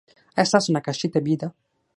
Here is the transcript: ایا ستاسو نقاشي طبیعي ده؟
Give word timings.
ایا 0.37 0.49
ستاسو 0.49 0.69
نقاشي 0.75 1.07
طبیعي 1.15 1.37
ده؟ 1.41 1.47